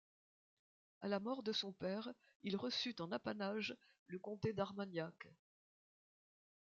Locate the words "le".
4.07-4.17